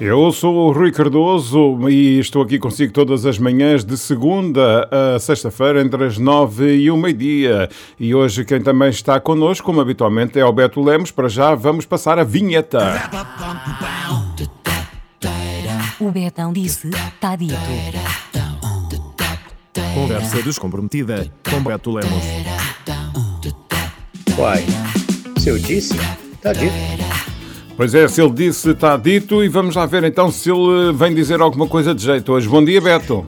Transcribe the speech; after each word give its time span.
Eu 0.00 0.30
sou 0.30 0.68
o 0.68 0.70
Rui 0.70 0.92
Cardoso 0.92 1.88
e 1.88 2.20
estou 2.20 2.42
aqui 2.42 2.56
consigo 2.56 2.92
todas 2.92 3.26
as 3.26 3.36
manhãs 3.36 3.84
de 3.84 3.98
segunda 3.98 4.88
a 4.92 5.18
sexta-feira 5.18 5.80
entre 5.80 6.04
as 6.04 6.16
nove 6.18 6.72
e 6.76 6.88
o 6.88 6.96
meio-dia. 6.96 7.68
E 7.98 8.14
hoje 8.14 8.44
quem 8.44 8.62
também 8.62 8.90
está 8.90 9.18
connosco, 9.18 9.66
como 9.66 9.80
habitualmente, 9.80 10.38
é 10.38 10.44
o 10.44 10.52
Beto 10.52 10.80
Lemos. 10.80 11.10
Para 11.10 11.28
já 11.28 11.52
vamos 11.56 11.84
passar 11.84 12.16
a 12.16 12.22
vinheta. 12.22 12.78
O 15.98 16.12
Betão 16.12 16.52
disse, 16.52 16.90
está 16.90 17.34
dito. 17.34 17.56
Conversa 19.94 20.40
descomprometida 20.44 21.26
com 21.50 21.60
Beto 21.60 21.90
Lemos. 21.90 22.22
Uai, 24.38 24.64
se 25.38 25.48
eu 25.48 25.58
disse, 25.58 25.96
tá 26.40 26.52
dito. 26.52 27.07
Pois 27.78 27.94
é, 27.94 28.08
se 28.08 28.20
ele 28.20 28.32
disse, 28.32 28.70
está 28.70 28.96
dito. 28.96 29.44
E 29.44 29.48
vamos 29.48 29.76
lá 29.76 29.86
ver 29.86 30.02
então 30.02 30.32
se 30.32 30.50
ele 30.50 30.92
vem 30.92 31.14
dizer 31.14 31.40
alguma 31.40 31.68
coisa 31.68 31.94
de 31.94 32.02
jeito 32.02 32.32
hoje. 32.32 32.48
Bom 32.48 32.64
dia, 32.64 32.80
Beto. 32.80 33.24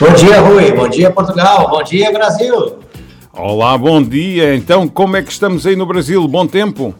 Bom 0.00 0.12
dia, 0.14 0.40
Rui. 0.40 0.72
Bom 0.72 0.88
dia, 0.88 1.10
Portugal. 1.10 1.68
Bom 1.68 1.82
dia, 1.82 2.10
Brasil. 2.10 2.78
Olá, 3.34 3.76
bom 3.76 4.02
dia. 4.02 4.54
Então, 4.54 4.88
como 4.88 5.18
é 5.18 5.22
que 5.22 5.30
estamos 5.30 5.66
aí 5.66 5.76
no 5.76 5.84
Brasil? 5.84 6.26
Bom 6.26 6.46
tempo? 6.46 6.94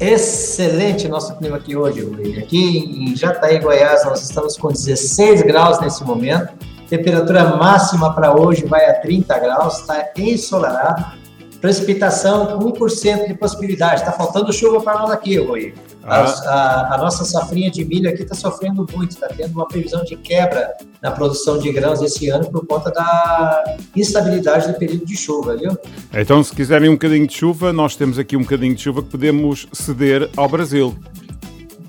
Excelente 0.00 1.06
nosso 1.06 1.36
clima 1.36 1.58
aqui 1.58 1.76
hoje, 1.76 2.00
Rui. 2.00 2.36
Aqui 2.36 3.06
em 3.08 3.14
Jataí, 3.14 3.60
Goiás, 3.60 4.04
nós 4.04 4.20
estamos 4.24 4.56
com 4.56 4.66
16 4.66 5.42
graus 5.42 5.80
nesse 5.80 6.02
momento. 6.02 6.48
Temperatura 6.88 7.54
máxima 7.56 8.12
para 8.12 8.36
hoje 8.36 8.64
vai 8.66 8.84
a 8.90 8.94
30 8.94 9.38
graus, 9.38 9.78
está 9.78 10.10
ensolarado. 10.16 11.19
Precipitação, 11.60 12.58
1% 12.58 13.28
de 13.28 13.34
possibilidade. 13.34 14.00
Está 14.00 14.12
faltando 14.12 14.52
chuva 14.52 14.80
para 14.80 14.98
nós 14.98 15.10
aqui, 15.10 15.36
Rui. 15.38 15.74
A, 16.02 16.22
a, 16.22 16.94
a, 16.94 16.98
nossa 16.98 17.24
safrinha 17.26 17.70
de 17.70 17.84
milho 17.84 18.08
aqui 18.08 18.22
está 18.22 18.34
sofrendo 18.34 18.86
muito, 18.94 19.10
está 19.10 19.28
tendo 19.28 19.52
uma 19.52 19.68
previsão 19.68 20.02
de 20.02 20.16
quebra 20.16 20.72
na 21.02 21.10
produção 21.10 21.58
de 21.58 21.70
grãos 21.70 22.00
esse 22.00 22.30
ano 22.30 22.50
por 22.50 22.66
conta 22.66 22.90
da 22.90 23.76
instabilidade 23.94 24.72
do 24.72 24.78
período 24.78 25.04
de 25.04 25.14
chuva, 25.14 25.56
viu? 25.56 25.76
Então, 26.14 26.42
se 26.42 26.54
quiserem 26.54 26.88
um 26.88 26.94
bocadinho 26.94 27.26
de 27.26 27.34
chuva, 27.34 27.72
nós 27.72 27.94
temos 27.94 28.18
aqui 28.18 28.34
um 28.34 28.42
bocadinho 28.42 28.74
de 28.74 28.80
chuva 28.80 29.02
que 29.02 29.10
podemos 29.10 29.68
ceder 29.72 30.30
ao 30.36 30.48
Brasil. 30.48 30.96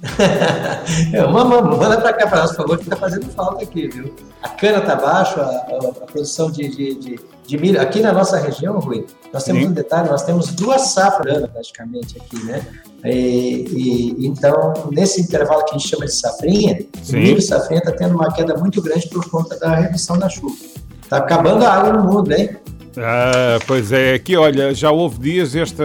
manda, 1.31 1.61
manda 1.61 2.01
para 2.01 2.13
cá 2.13 2.27
para 2.27 2.41
nós, 2.41 2.51
por 2.51 2.57
favor, 2.57 2.77
que 2.77 2.83
está 2.83 2.95
fazendo 2.95 3.27
falta 3.31 3.63
aqui, 3.63 3.87
viu? 3.87 4.13
A 4.41 4.49
cana 4.49 4.79
está 4.79 4.95
baixa, 4.95 5.41
a, 5.41 5.47
a, 5.47 6.05
produção 6.05 6.51
de, 6.51 6.67
de, 6.67 6.95
de, 6.95 7.19
de, 7.51 7.57
milho. 7.57 7.81
Aqui 7.81 7.99
na 7.99 8.13
nossa 8.13 8.37
região, 8.37 8.79
Rui, 8.79 9.05
nós 9.33 9.43
temos 9.43 9.61
Sim. 9.61 9.69
um 9.69 9.71
detalhe, 9.73 10.09
nós 10.09 10.23
temos 10.23 10.47
duas 10.53 10.93
safras 10.93 11.45
praticamente 11.49 12.17
aqui, 12.17 12.43
né? 12.45 12.65
E, 13.03 14.15
e, 14.19 14.27
então, 14.27 14.73
nesse 14.91 15.21
intervalo 15.21 15.65
que 15.65 15.71
a 15.71 15.77
gente 15.77 15.87
chama 15.89 16.05
de 16.05 16.13
safrinha, 16.13 16.85
Sim. 17.03 17.17
o 17.17 17.19
milho 17.19 17.41
safrinha 17.41 17.79
está 17.79 17.91
tendo 17.91 18.15
uma 18.15 18.31
queda 18.31 18.55
muito 18.57 18.81
grande 18.81 19.09
por 19.09 19.29
conta 19.29 19.57
da 19.57 19.75
redução 19.75 20.17
da 20.17 20.29
chuva. 20.29 20.55
Está 21.03 21.17
acabando 21.17 21.65
a 21.65 21.73
água 21.73 21.93
no 21.93 22.11
mundo, 22.11 22.31
hein? 22.31 22.55
Ah, 22.97 23.57
pois 23.65 23.91
é, 23.91 24.15
aqui 24.15 24.35
olha, 24.35 24.73
já 24.73 24.91
houve 24.91 25.19
dias 25.19 25.55
este, 25.55 25.81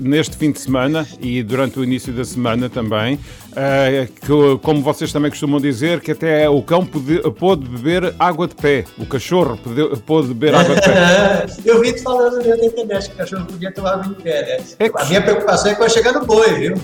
neste 0.00 0.36
fim 0.36 0.50
de 0.50 0.58
semana 0.58 1.06
e 1.20 1.42
durante 1.42 1.78
o 1.78 1.84
início 1.84 2.12
da 2.12 2.24
semana 2.24 2.70
também, 2.70 3.18
ah, 3.54 4.06
que, 4.20 4.58
como 4.62 4.82
vocês 4.82 5.12
também 5.12 5.30
costumam 5.30 5.60
dizer, 5.60 6.00
que 6.00 6.12
até 6.12 6.48
o 6.48 6.62
cão 6.62 6.84
pode, 6.84 7.30
pôde 7.32 7.68
beber 7.68 8.14
água 8.18 8.48
de 8.48 8.54
pé, 8.54 8.84
o 8.98 9.04
cachorro 9.04 9.58
pode, 9.58 10.00
pôde 10.02 10.28
beber 10.28 10.54
água 10.54 10.74
de 10.76 10.80
pé. 10.82 11.46
Eu 11.64 11.80
vi 11.80 11.92
te 11.92 12.02
falando 12.02 12.42
na 12.42 12.64
internet 12.64 13.08
que 13.08 13.14
o 13.14 13.18
cachorro 13.18 13.44
podia 13.46 13.72
tomar 13.72 13.94
água 13.94 14.14
de 14.14 14.22
pé, 14.22 14.42
né? 14.42 14.64
É 14.78 14.88
que... 14.88 14.98
A 14.98 15.04
minha 15.04 15.22
preocupação 15.22 15.72
é 15.72 15.74
quando 15.74 15.92
chega 15.92 16.12
no 16.12 16.24
boi, 16.24 16.54
viu? 16.54 16.74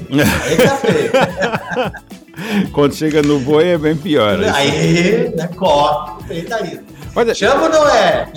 Aí 0.44 0.56
tá 0.56 0.76
feio. 0.76 1.12
quando 2.72 2.94
chega 2.94 3.22
no 3.22 3.40
boi 3.40 3.68
é 3.68 3.78
bem 3.78 3.96
pior. 3.96 4.38
Aí, 4.54 5.32
né, 5.34 5.48
corre, 5.56 6.22
aí 6.30 6.42
tá 6.42 6.60
indo. 6.60 6.91
Olha, 7.14 7.34
Chama 7.34 7.64
ou 7.64 7.68
não 7.68 7.88
é? 7.88 8.32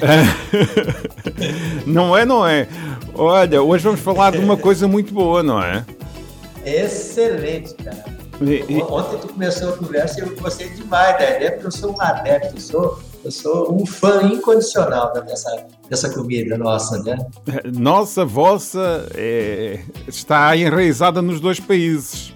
não 1.87 2.17
é, 2.17 2.25
não 2.25 2.47
é. 2.47 2.67
Olha, 3.13 3.61
hoje 3.61 3.83
vamos 3.85 4.01
falar 4.01 4.33
de 4.33 4.39
uma 4.39 4.57
coisa 4.57 4.87
muito 4.87 5.13
boa, 5.13 5.41
não 5.41 5.63
é? 5.63 5.85
Excelente, 6.65 7.73
cara. 7.75 8.03
E, 8.41 8.73
e... 8.73 8.81
Ontem 8.81 9.17
tu 9.19 9.29
começou 9.29 9.69
a 9.69 9.77
conversa 9.77 10.19
e 10.19 10.23
eu 10.23 10.35
gostei 10.35 10.69
demais 10.69 11.17
da 11.17 11.35
ideia, 11.35 11.51
porque 11.53 11.67
eu 11.67 11.71
sou 11.71 11.95
um 11.95 12.01
adepto, 12.01 12.55
eu 12.55 12.59
sou, 12.59 12.99
eu 13.23 13.31
sou 13.31 13.73
um 13.73 13.85
fã 13.85 14.21
incondicional 14.23 15.13
dessa, 15.13 15.67
dessa 15.89 16.09
comida 16.09 16.57
nossa, 16.57 17.01
né? 17.01 17.17
Nossa, 17.73 18.25
vossa, 18.25 19.07
é, 19.15 19.79
está 20.05 20.53
enraizada 20.57 21.21
nos 21.21 21.39
dois 21.39 21.61
países. 21.61 22.34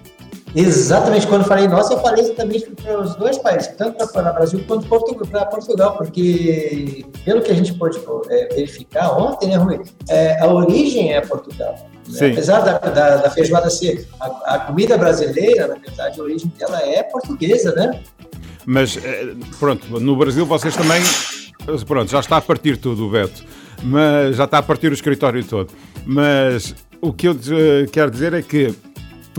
Exatamente, 0.54 1.26
quando 1.26 1.42
eu 1.42 1.48
falei 1.48 1.68
nossa, 1.68 1.94
eu 1.94 2.00
falei 2.00 2.24
exatamente 2.24 2.68
para 2.82 3.00
os 3.00 3.14
dois 3.14 3.38
países, 3.38 3.68
tanto 3.76 4.06
para 4.08 4.30
o 4.30 4.34
Brasil 4.34 4.64
quanto 4.66 4.86
para 5.26 5.46
Portugal, 5.46 5.96
porque 5.96 7.04
pelo 7.24 7.40
que 7.40 7.52
a 7.52 7.54
gente 7.54 7.72
pôde 7.74 8.00
é, 8.28 8.54
verificar 8.54 9.16
ontem, 9.16 9.48
né, 9.48 9.56
Rui, 9.56 9.80
é, 10.08 10.40
a 10.40 10.46
origem 10.48 11.12
é 11.12 11.20
Portugal. 11.20 11.74
Né? 12.08 12.32
Apesar 12.32 12.60
da, 12.60 12.78
da, 12.78 13.16
da, 13.18 13.30
feijoada 13.30 13.70
ser 13.70 14.08
a, 14.18 14.54
a, 14.54 14.58
comida 14.58 14.98
brasileira, 14.98 15.68
na 15.68 15.74
verdade, 15.74 16.20
a 16.20 16.24
origem 16.24 16.52
dela 16.58 16.80
é 16.82 17.04
portuguesa, 17.04 17.72
né? 17.72 18.00
Mas, 18.66 18.96
é, 18.96 19.32
pronto, 19.58 20.00
no 20.00 20.16
Brasil 20.16 20.44
vocês 20.44 20.74
também, 20.74 21.00
pronto, 21.86 22.10
já 22.10 22.18
está 22.18 22.38
a 22.38 22.40
partir 22.40 22.76
tudo, 22.76 23.08
Beto, 23.08 23.44
mas 23.82 24.36
já 24.36 24.44
está 24.44 24.58
a 24.58 24.62
partir 24.62 24.90
o 24.90 24.94
escritório 24.94 25.44
todo. 25.44 25.72
Mas 26.04 26.74
o 27.00 27.12
que 27.12 27.28
eu 27.28 27.36
quero 27.92 28.10
dizer 28.10 28.34
é 28.34 28.42
que 28.42 28.74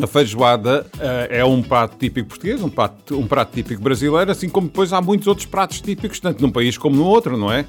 a 0.02 0.08
feijoada 0.08 0.86
uh, 0.96 1.28
é 1.30 1.44
um 1.44 1.62
prato 1.62 1.98
típico 1.98 2.30
português, 2.30 2.62
um 2.62 2.70
prato, 2.70 3.18
um 3.18 3.28
prato 3.28 3.54
típico 3.54 3.82
brasileiro, 3.82 4.32
assim 4.32 4.48
como 4.48 4.68
depois 4.68 4.94
há 4.94 5.02
muitos 5.02 5.28
outros 5.28 5.46
pratos 5.46 5.82
típicos, 5.82 6.20
tanto 6.20 6.42
num 6.42 6.52
país 6.52 6.78
como 6.78 6.96
no 6.96 7.06
outro, 7.06 7.38
não 7.38 7.52
é? 7.52 7.66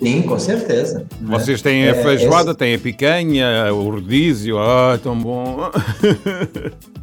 Sim, 0.00 0.22
com 0.22 0.38
certeza. 0.38 1.06
Vocês 1.22 1.62
têm 1.62 1.84
a 1.84 1.88
é, 1.88 2.02
feijoada, 2.02 2.54
têm 2.54 2.74
a 2.74 2.78
picanha, 2.78 3.72
o 3.72 3.90
rodízio, 3.90 4.58
ah, 4.58 4.98
tão 5.02 5.18
bom. 5.18 5.70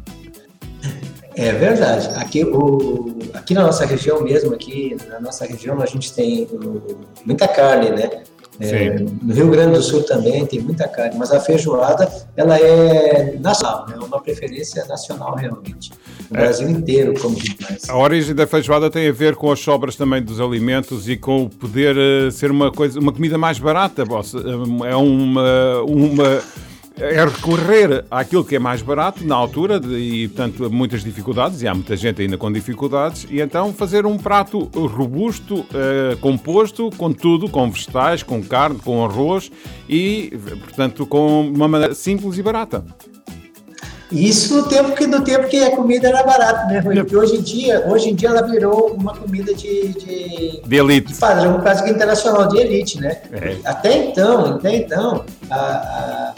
É 1.36 1.52
verdade. 1.52 2.08
Aqui, 2.14 2.44
o, 2.44 3.12
aqui 3.34 3.54
na 3.54 3.64
nossa 3.64 3.84
região 3.84 4.22
mesmo, 4.22 4.54
aqui 4.54 4.96
na 5.08 5.20
nossa 5.20 5.44
região, 5.44 5.80
a 5.82 5.86
gente 5.86 6.12
tem 6.12 6.46
muita 7.24 7.48
carne, 7.48 7.90
né? 7.90 8.22
É, 8.60 8.98
no 8.98 9.34
Rio 9.34 9.50
Grande 9.50 9.76
do 9.76 9.82
Sul 9.82 10.02
também 10.04 10.46
tem 10.46 10.60
muita 10.60 10.86
carne, 10.86 11.16
mas 11.18 11.32
a 11.32 11.40
feijoada 11.40 12.08
ela 12.36 12.56
é 12.56 13.36
nacional, 13.40 13.86
é 13.92 13.96
uma 13.96 14.20
preferência 14.20 14.84
nacional 14.86 15.34
realmente. 15.34 15.90
No 16.30 16.38
é. 16.38 16.42
Brasil 16.42 16.68
inteiro, 16.68 17.14
como 17.20 17.34
diz 17.34 17.88
A 17.88 17.96
origem 17.96 18.34
da 18.34 18.46
feijoada 18.46 18.90
tem 18.90 19.08
a 19.08 19.12
ver 19.12 19.34
com 19.34 19.50
as 19.50 19.58
sobras 19.58 19.96
também 19.96 20.22
dos 20.22 20.40
alimentos 20.40 21.08
e 21.08 21.16
com 21.16 21.44
o 21.44 21.50
poder 21.50 21.96
uh, 21.96 22.30
ser 22.30 22.50
uma 22.50 22.70
coisa, 22.70 23.00
uma 23.00 23.12
comida 23.12 23.36
mais 23.36 23.58
barata. 23.58 24.02
É 24.02 24.94
uma, 24.94 25.82
uma 25.82 26.42
é 26.98 27.24
recorrer 27.24 28.04
àquilo 28.10 28.44
que 28.44 28.54
é 28.54 28.58
mais 28.58 28.80
barato 28.80 29.24
na 29.26 29.34
altura 29.34 29.80
de, 29.80 29.94
e, 29.94 30.28
portanto, 30.28 30.70
muitas 30.70 31.02
dificuldades, 31.02 31.62
e 31.62 31.68
há 31.68 31.74
muita 31.74 31.96
gente 31.96 32.22
ainda 32.22 32.38
com 32.38 32.52
dificuldades, 32.52 33.26
e 33.30 33.40
então 33.40 33.72
fazer 33.72 34.06
um 34.06 34.16
prato 34.16 34.70
robusto, 34.74 35.60
uh, 35.60 36.16
composto, 36.20 36.90
com 36.96 37.12
tudo, 37.12 37.48
com 37.48 37.70
vegetais, 37.70 38.22
com 38.22 38.42
carne, 38.42 38.78
com 38.78 39.04
arroz 39.04 39.50
e, 39.88 40.32
portanto, 40.62 41.06
com 41.06 41.48
uma 41.48 41.66
maneira 41.66 41.94
simples 41.94 42.38
e 42.38 42.42
barata. 42.42 42.84
Isso 44.12 44.54
no 44.54 44.68
tempo 44.68 44.94
que 44.94 45.06
no 45.08 45.24
tempo 45.24 45.48
que 45.48 45.60
a 45.64 45.74
comida 45.74 46.08
era 46.08 46.22
barata, 46.22 46.66
né? 46.66 46.80
Porque 46.80 47.16
hoje 47.16 47.36
em 47.36 47.42
dia, 47.42 47.84
hoje 47.88 48.10
em 48.10 48.14
dia 48.14 48.28
ela 48.28 48.42
virou 48.42 48.92
uma 48.92 49.12
comida 49.12 49.52
de, 49.54 49.88
de, 49.88 50.60
de 50.64 50.76
elite. 50.76 51.12
De 51.12 51.18
padrão 51.18 51.60
quase 51.60 51.82
que 51.82 51.90
internacional 51.90 52.46
de 52.46 52.58
elite, 52.58 53.00
né? 53.00 53.20
É. 53.32 53.56
Até 53.64 54.06
então, 54.06 54.54
até 54.56 54.76
então, 54.76 55.24
a, 55.50 55.56
a 55.56 56.34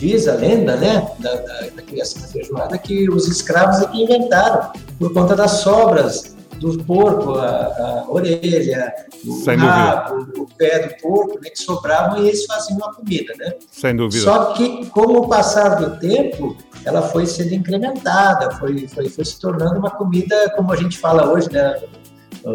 diz 0.00 0.26
a 0.26 0.34
lenda, 0.34 0.76
né, 0.76 1.06
da, 1.18 1.34
da, 1.34 1.60
da 1.76 1.82
criação 1.82 2.22
da 2.22 2.28
feijoada, 2.28 2.78
que 2.78 3.08
os 3.10 3.28
escravos 3.28 3.82
aqui 3.82 4.02
inventaram, 4.02 4.72
por 4.98 5.12
conta 5.12 5.36
das 5.36 5.50
sobras 5.60 6.34
do 6.58 6.82
porco, 6.84 7.34
a, 7.34 7.46
a 7.46 8.04
orelha, 8.08 8.92
o 9.26 9.32
Sem 9.32 9.56
rabo, 9.56 10.24
dúvida. 10.24 10.40
o 10.42 10.46
pé 10.56 10.88
do 10.88 11.02
porco, 11.02 11.38
né, 11.42 11.50
que 11.50 11.58
sobravam 11.58 12.22
e 12.22 12.28
eles 12.28 12.44
faziam 12.46 12.78
a 12.84 12.94
comida, 12.94 13.34
né? 13.38 13.54
Sem 13.70 13.96
dúvida. 13.96 14.22
Só 14.22 14.52
que, 14.52 14.86
com 14.86 15.18
o 15.18 15.28
passar 15.28 15.76
do 15.76 15.98
tempo, 15.98 16.56
ela 16.84 17.02
foi 17.02 17.26
sendo 17.26 17.54
incrementada, 17.54 18.50
foi, 18.52 18.86
foi, 18.88 19.08
foi 19.08 19.24
se 19.24 19.38
tornando 19.40 19.78
uma 19.78 19.90
comida, 19.90 20.52
como 20.56 20.72
a 20.72 20.76
gente 20.76 20.98
fala 20.98 21.30
hoje, 21.30 21.50
né? 21.50 21.80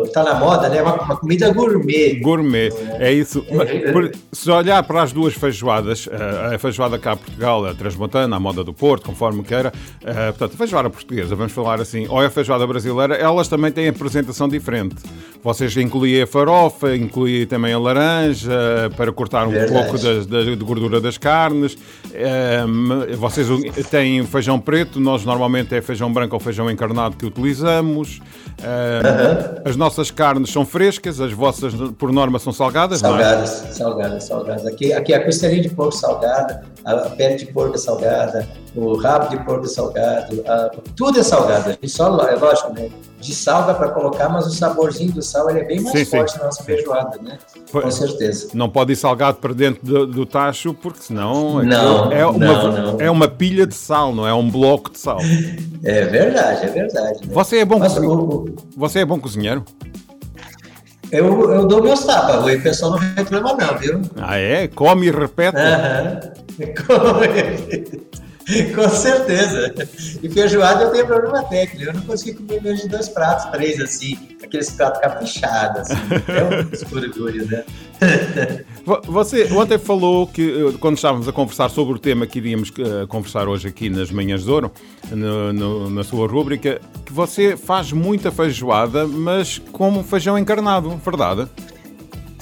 Está 0.03 0.23
na 0.23 0.35
moda, 0.35 0.67
né? 0.69 0.81
Uma, 0.81 0.95
uma 0.95 1.15
comida 1.17 1.51
gourmet. 1.53 2.15
Gourmet, 2.19 2.69
é 2.99 3.11
isso. 3.13 3.43
Por- 3.93 4.11
Se 4.31 4.49
olhar 4.51 4.81
para 4.83 5.03
as 5.03 5.11
duas 5.13 5.33
feijoadas, 5.33 6.07
eh, 6.11 6.55
a 6.55 6.59
feijoada 6.59 6.97
cá 6.97 7.11
a 7.13 7.15
Portugal, 7.15 7.65
a 7.65 7.73
transmontana, 7.73 8.35
a 8.35 8.39
moda 8.39 8.63
do 8.63 8.73
Porto, 8.73 9.03
conforme 9.05 9.43
queira, 9.43 9.71
eh, 10.03 10.31
portanto, 10.31 10.53
a 10.55 10.57
feijoada 10.57 10.89
portuguesa, 10.89 11.35
vamos 11.35 11.53
falar 11.53 11.79
assim, 11.79 12.07
ou 12.09 12.19
a 12.19 12.29
feijoada 12.29 12.65
brasileira, 12.65 13.15
elas 13.15 13.47
também 13.47 13.71
têm 13.71 13.87
apresentação 13.87 14.47
diferente. 14.49 14.95
Vocês 15.43 15.75
incluem 15.77 16.21
a 16.23 16.27
farofa, 16.27 16.95
incluem 16.95 17.45
também 17.45 17.71
a 17.73 17.77
laranja, 17.79 18.89
para 18.97 19.11
cortar 19.11 19.47
um 19.47 19.51
Verdade. 19.51 19.71
pouco 19.73 19.97
das- 19.99 20.25
da, 20.25 20.41
de 20.43 20.55
gordura 20.55 20.99
das 20.99 21.17
carnes. 21.17 21.77
Eh, 22.13 22.63
vocês 23.17 23.47
têm 23.89 24.25
feijão 24.25 24.59
preto, 24.59 24.99
nós 24.99 25.23
normalmente 25.23 25.75
é 25.75 25.81
feijão 25.81 26.11
branco 26.11 26.33
ou 26.35 26.39
feijão 26.39 26.69
encarnado 26.71 27.15
que 27.15 27.25
utilizamos. 27.25 28.19
As 29.63 29.74
nossas 29.75 30.11
carnes 30.11 30.49
são 30.51 30.65
frescas, 30.65 31.19
as 31.19 31.31
vossas, 31.31 31.73
por 31.97 32.11
norma, 32.11 32.39
são 32.39 32.53
salgadas, 32.53 32.99
é? 32.99 33.07
Salgadas, 33.07 33.49
salgadas, 33.49 34.23
salgadas. 34.23 34.65
Aqui, 34.65 34.93
aqui 34.93 35.13
a 35.13 35.23
costelinha 35.23 35.61
de 35.61 35.69
porco 35.69 35.93
salgada, 35.93 36.63
a 36.85 37.09
pele 37.09 37.35
de 37.35 37.47
porco 37.47 37.75
é 37.75 37.77
salgada, 37.77 38.47
o 38.75 38.95
rabo 38.95 39.29
de 39.29 39.43
porco 39.43 39.65
é 39.65 39.69
salgado, 39.69 40.43
a- 40.47 40.71
tudo 40.95 41.19
é 41.19 41.23
salgado. 41.23 41.69
A 41.69 41.71
gente 41.73 41.89
só, 41.89 42.17
é 42.27 42.35
lógico, 42.35 42.73
né? 42.73 42.89
De 43.19 43.33
salga 43.33 43.73
para 43.73 43.89
colocar, 43.89 44.29
mas 44.29 44.45
o 44.45 44.51
saborzinho 44.51 45.11
do 45.11 45.21
sal 45.21 45.49
é 45.49 45.63
bem 45.63 45.79
mais 45.81 45.97
Sim, 45.97 46.05
sim. 46.05 46.11
forte 46.17 46.37
na 46.37 46.45
nossa 46.45 46.63
feijoada, 46.63 47.17
né? 47.23 47.39
Foi- 47.67 47.81
Com 47.81 47.89
certeza. 47.91 48.49
Não 48.53 48.69
pode 48.69 48.93
ir 48.93 48.95
salgado 48.95 49.37
para 49.37 49.51
dentro 49.53 49.83
do, 49.83 50.05
do 50.05 50.25
tacho, 50.27 50.73
porque 50.75 51.01
senão 51.01 51.63
Não, 51.63 52.11
é, 52.11 52.23
uma, 52.25 52.37
não, 52.37 52.71
não. 52.93 53.01
é 53.01 53.09
uma 53.09 53.27
pilha 53.27 53.65
de 53.65 53.73
sal, 53.73 54.13
não 54.13 54.27
é 54.27 54.33
um 54.33 54.47
bloco 54.49 54.91
de 54.91 54.99
sal. 54.99 55.17
É 55.87 56.03
verdade, 56.05 56.65
é 56.65 56.69
verdade. 56.69 57.19
né? 57.27 57.33
Você 57.33 57.59
é 57.59 57.65
bom, 57.65 57.77
Mas 57.77 57.95
o- 57.97 58.45
Você 58.75 58.99
é 58.99 59.05
bom 59.05 59.19
cozinheiro? 59.19 59.63
Eu, 61.15 61.51
eu 61.51 61.67
dou 61.67 61.81
meus 61.83 62.03
tapas, 62.03 62.45
o 62.45 62.61
pessoal 62.61 62.91
não 62.91 62.99
reclama 62.99 63.53
não, 63.53 63.77
viu? 63.77 64.01
Ah, 64.17 64.37
é? 64.37 64.67
Come 64.67 65.07
e 65.07 65.11
repete? 65.11 65.57
Aham. 65.57 66.19
Com... 66.87 68.24
Com 68.75 68.89
certeza. 68.89 69.73
E 70.21 70.29
feijoada 70.29 70.83
eu 70.83 70.91
tenho 70.91 71.07
problema 71.07 71.43
técnico. 71.43 71.89
Eu 71.89 71.93
não 71.95 72.01
consigo 72.01 72.43
comer 72.43 72.61
menos 72.61 72.81
de 72.81 72.87
dois 72.89 73.09
pratos, 73.09 73.45
três 73.51 73.79
assim, 73.79 74.17
aqueles 74.43 74.69
pratos 74.69 75.01
caprichados. 75.01 75.79
Assim. 75.81 75.95
É 76.27 76.63
um 76.63 76.69
escurugulho, 76.73 77.45
né? 77.47 77.63
Vo- 78.85 79.01
Você 79.07 79.51
ontem 79.53 79.79
falou 79.79 80.27
que, 80.27 80.41
eh, 80.69 80.77
quando 80.79 80.95
estávamos 80.97 81.27
a 81.27 81.31
conversar 81.31 81.69
sobre 81.69 81.95
o 81.95 81.99
tema 81.99 82.27
que 82.27 82.37
iríamos 82.39 82.71
eh, 82.77 83.05
conversar 83.07 83.47
hoje 83.47 83.67
aqui 83.67 83.89
nas 83.89 84.11
Manhãs 84.11 84.43
de 84.43 84.51
Ouro, 84.51 84.71
no- 85.11 85.51
no- 85.53 85.89
na 85.89 86.03
sua 86.03 86.27
rúbrica, 86.27 86.79
que 87.05 87.11
você 87.13 87.57
faz 87.57 87.91
muita 87.91 88.31
feijoada, 88.31 89.07
mas 89.07 89.59
como 89.71 90.03
feijão 90.03 90.37
encarnado, 90.37 90.89
verdade? 91.03 91.47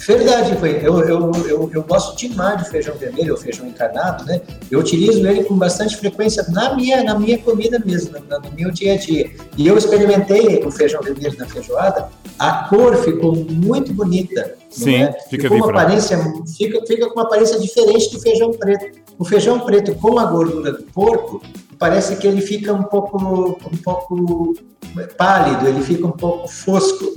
Verdade, 0.06 0.58
foi. 0.58 0.80
Eu, 0.82 1.00
eu, 1.02 1.32
eu, 1.48 1.72
eu 1.74 1.84
gosto 1.84 2.18
demais 2.18 2.62
de 2.64 2.70
feijão 2.70 2.96
vermelho 2.96 3.34
ou 3.34 3.40
feijão 3.40 3.66
encarnado, 3.68 4.26
né? 4.26 4.42
Eu 4.70 4.80
utilizo 4.80 5.26
ele 5.26 5.44
com 5.44 5.56
bastante 5.56 5.96
frequência 5.98 6.46
na 6.50 6.76
minha, 6.76 7.04
na 7.04 7.18
minha 7.18 7.38
comida 7.38 7.82
mesmo, 7.84 8.18
no, 8.20 8.40
no 8.40 8.52
meu 8.56 8.72
dia 8.72 8.94
a 8.94 8.98
dia. 8.98 9.32
E 9.58 9.68
eu 9.68 9.78
experimentei 9.78 10.64
o 10.66 10.72
feijão 10.72 11.02
vermelho 11.02 11.38
na 11.38 11.46
feijoada, 11.46 12.10
a 12.38 12.68
cor 12.68 12.96
ficou 12.98 13.36
muito 13.36 13.94
bonita. 13.94 14.56
Sim, 14.70 15.04
é? 15.04 15.12
fica 15.30 15.44
Ficou 15.44 15.58
diferente. 15.58 15.70
aparência, 15.70 16.20
fica, 16.58 16.86
fica 16.86 17.08
com 17.08 17.14
uma 17.14 17.24
aparência 17.24 17.60
diferente 17.60 18.12
do 18.12 18.20
feijão 18.20 18.52
preto. 18.52 19.00
O 19.18 19.24
feijão 19.24 19.60
preto 19.60 19.94
com 19.96 20.18
a 20.18 20.26
gordura 20.26 20.72
do 20.72 20.84
porco, 20.86 21.42
parece 21.78 22.16
que 22.18 22.28
ele 22.28 22.42
fica 22.42 22.74
um 22.74 22.84
pouco, 22.84 23.18
um 23.72 23.78
pouco 23.78 24.56
pálido, 25.18 25.68
ele 25.68 25.82
fica 25.82 26.06
um 26.06 26.12
pouco 26.12 26.48
fosco. 26.48 27.14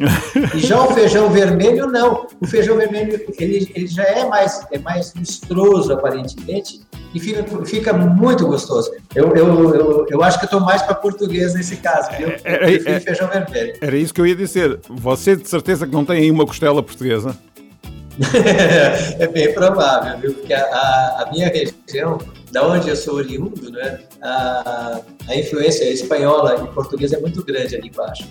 E 0.55 0.59
já 0.61 0.81
o 0.83 0.93
feijão 0.93 1.31
vermelho, 1.31 1.87
não. 1.87 2.27
O 2.41 2.47
feijão 2.47 2.77
vermelho, 2.77 3.21
ele, 3.39 3.71
ele 3.75 3.87
já 3.87 4.05
é 4.05 4.25
mais, 4.27 4.67
é 4.73 4.79
mais 4.79 5.13
lustroso, 5.15 5.93
aparentemente, 5.93 6.81
e 7.15 7.21
fica, 7.21 7.45
fica 7.65 7.93
muito 7.93 8.47
gostoso. 8.47 8.91
Eu, 9.15 9.35
eu, 9.35 9.75
eu, 9.75 10.07
eu 10.09 10.23
acho 10.23 10.39
que 10.39 10.45
eu 10.45 10.49
estou 10.49 10.61
mais 10.61 10.83
para 10.83 10.95
português 10.95 11.55
nesse 11.55 11.77
caso, 11.77 12.11
viu? 12.17 12.29
Eu 12.29 12.37
É, 12.45 12.75
é, 12.75 12.97
é. 12.97 13.01
feijão 13.01 13.29
vermelho. 13.29 13.75
Era 13.81 13.97
isso 13.97 14.13
que 14.13 14.21
eu 14.21 14.27
ia 14.27 14.37
dizer. 14.37 14.81
Você 14.89 15.37
de 15.37 15.49
certeza 15.49 15.87
que 15.87 15.93
não 15.93 16.05
tem 16.05 16.19
aí 16.19 16.31
uma 16.31 16.47
costela 16.47 16.83
portuguesa? 16.83 17.37
é 19.19 19.27
bem 19.27 19.53
provável, 19.53 20.19
viu? 20.19 20.35
Porque 20.35 20.53
a, 20.53 20.63
a, 20.63 21.23
a 21.23 21.31
minha 21.31 21.49
região, 21.49 22.19
da 22.57 22.67
onde 22.67 22.89
eu 22.89 22.97
sou 22.97 23.17
oriundo, 23.17 23.71
né? 23.71 23.99
A, 24.23 25.01
a 25.29 25.37
influência 25.37 25.85
espanhola 25.93 26.65
e 26.65 26.75
portuguesa 26.75 27.17
é 27.19 27.21
muito 27.21 27.45
grande 27.45 27.77
ali 27.77 27.89
embaixo. 27.89 28.27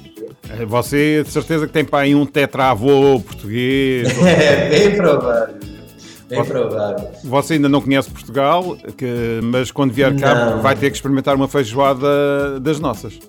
Eh, 0.50 0.66
Você 0.66 1.22
de 1.24 1.30
certeza 1.32 1.68
que 1.68 1.74
tem 1.74 1.86
para 1.86 2.00
aí 2.00 2.16
um 2.16 2.26
tetravô 2.26 3.20
português? 3.20 4.08
É 4.26 4.68
bem 4.70 4.96
provável. 4.96 5.56
Bem 6.28 6.40
Posso- 6.40 6.50
provável. 6.50 7.08
Você 7.24 7.54
ainda 7.54 7.70
não 7.70 7.80
conhece 7.80 8.10
Portugal, 8.10 8.76
que- 8.98 9.40
mas 9.44 9.70
quando 9.70 9.94
vier 9.94 10.16
cá 10.20 10.56
vai 10.56 10.76
ter 10.76 10.90
que 10.90 10.96
experimentar 10.96 11.36
uma 11.36 11.48
feijoada 11.48 12.60
das 12.60 12.80
nossas. 12.80 13.20